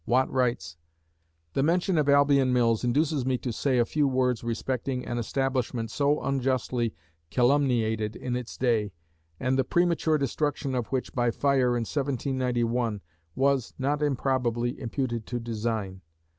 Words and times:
Watt 0.07 0.31
writes: 0.31 0.77
The 1.53 1.61
mention 1.61 1.99
of 1.99 2.09
Albion 2.09 2.51
Mills 2.51 2.83
induces 2.83 3.23
me 3.23 3.37
to 3.37 3.53
say 3.53 3.77
a 3.77 3.85
few 3.85 4.07
words 4.07 4.43
respecting 4.43 5.05
an 5.05 5.19
establishment 5.19 5.91
so 5.91 6.19
unjustly 6.23 6.95
calumniated 7.29 8.15
in 8.15 8.35
its 8.35 8.57
day, 8.57 8.93
and 9.39 9.59
the 9.59 9.63
premature 9.63 10.17
destruction 10.17 10.73
of 10.73 10.87
which, 10.87 11.13
by 11.13 11.29
fire, 11.29 11.77
in 11.77 11.81
1791, 11.85 13.01
was, 13.35 13.75
not 13.77 14.01
improbably, 14.01 14.79
imputed 14.81 15.27
to 15.27 15.39
design. 15.39 16.01